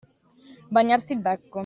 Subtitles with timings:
[0.71, 1.59] Bagnarsi il becco.